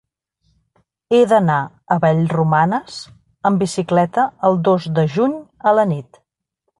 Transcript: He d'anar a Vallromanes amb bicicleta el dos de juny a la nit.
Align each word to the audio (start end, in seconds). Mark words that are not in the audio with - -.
He 1.15 1.19
d'anar 1.33 1.57
a 1.95 1.97
Vallromanes 2.05 2.97
amb 3.49 3.61
bicicleta 3.65 4.25
el 4.49 4.57
dos 4.69 4.89
de 5.01 5.05
juny 5.17 5.37
a 5.73 5.79
la 5.81 5.87
nit. 5.95 6.19